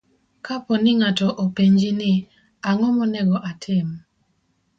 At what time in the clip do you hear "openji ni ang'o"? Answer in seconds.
1.43-2.89